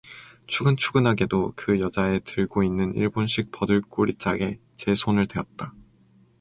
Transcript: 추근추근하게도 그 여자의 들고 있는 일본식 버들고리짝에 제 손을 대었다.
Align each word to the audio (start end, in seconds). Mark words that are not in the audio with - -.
추근추근하게도 0.47 1.53
그 1.55 1.79
여자의 1.79 2.21
들고 2.23 2.63
있는 2.63 2.95
일본식 2.95 3.51
버들고리짝에 3.51 4.59
제 4.75 4.95
손을 4.95 5.27
대었다. 5.27 5.75